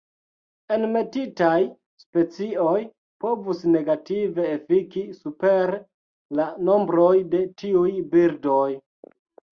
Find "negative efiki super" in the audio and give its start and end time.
3.75-5.77